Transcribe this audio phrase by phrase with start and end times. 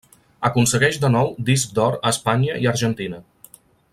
[0.47, 3.23] Aconsegueix de nou Disc d'Or a Espanya i Argentina.